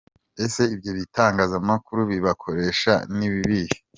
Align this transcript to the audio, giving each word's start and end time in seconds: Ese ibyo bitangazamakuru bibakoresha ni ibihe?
Ese 0.45 0.61
ibyo 0.75 0.91
bitangazamakuru 0.99 1.99
bibakoresha 2.11 2.93
ni 3.15 3.25
ibihe? 3.29 3.75